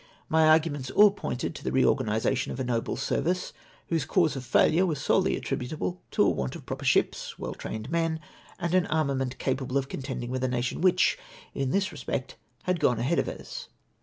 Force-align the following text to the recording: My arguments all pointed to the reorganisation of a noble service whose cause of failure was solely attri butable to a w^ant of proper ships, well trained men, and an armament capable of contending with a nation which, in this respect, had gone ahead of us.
My 0.29 0.47
arguments 0.47 0.89
all 0.89 1.11
pointed 1.11 1.53
to 1.53 1.63
the 1.63 1.71
reorganisation 1.71 2.51
of 2.51 2.59
a 2.59 2.63
noble 2.63 2.97
service 2.97 3.53
whose 3.89 4.03
cause 4.03 4.35
of 4.35 4.43
failure 4.43 4.83
was 4.83 4.99
solely 4.99 5.39
attri 5.39 5.55
butable 5.59 5.99
to 6.09 6.27
a 6.27 6.33
w^ant 6.33 6.55
of 6.55 6.65
proper 6.65 6.83
ships, 6.85 7.37
well 7.37 7.53
trained 7.53 7.91
men, 7.91 8.19
and 8.57 8.73
an 8.73 8.87
armament 8.87 9.37
capable 9.37 9.77
of 9.77 9.89
contending 9.89 10.31
with 10.31 10.43
a 10.43 10.47
nation 10.47 10.81
which, 10.81 11.19
in 11.53 11.69
this 11.69 11.91
respect, 11.91 12.35
had 12.63 12.79
gone 12.79 12.97
ahead 12.97 13.19
of 13.19 13.29
us. 13.29 13.67